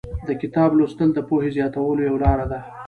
د 0.27 0.29
کتاب 0.41 0.69
لوستل 0.77 1.09
د 1.13 1.19
پوهې 1.29 1.49
زیاتولو 1.57 2.01
یوه 2.07 2.19
لاره 2.25 2.45
ده. 2.51 2.59